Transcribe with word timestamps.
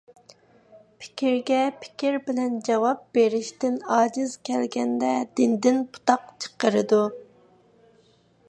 پىكىرگە 1.01 1.59
پىكىر 1.83 2.17
بىلەن 2.29 2.55
جاۋاب 2.69 3.03
بېرىشتىن 3.17 3.77
ئاجىز 3.97 4.33
كەلگەندە 4.49 5.13
دىنىدىن 5.41 5.81
پۇتاق 5.95 6.25
چىقىرىدۇ. 6.47 7.05